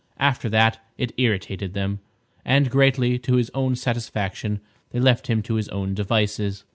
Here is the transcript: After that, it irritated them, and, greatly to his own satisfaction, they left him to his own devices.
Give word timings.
After 0.17 0.49
that, 0.49 0.83
it 0.97 1.11
irritated 1.17 1.75
them, 1.75 1.99
and, 2.43 2.71
greatly 2.71 3.19
to 3.19 3.35
his 3.35 3.51
own 3.53 3.75
satisfaction, 3.75 4.59
they 4.89 4.99
left 4.99 5.27
him 5.27 5.43
to 5.43 5.53
his 5.57 5.69
own 5.69 5.93
devices. 5.93 6.63